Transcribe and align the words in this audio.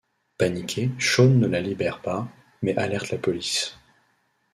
Paniqué, 0.39 0.89
Sean 0.97 1.29
ne 1.37 1.45
la 1.45 1.61
libère 1.61 2.01
pas 2.01 2.27
mais 2.63 2.75
alerte 2.75 3.11
la 3.11 3.19
police. 3.19 3.77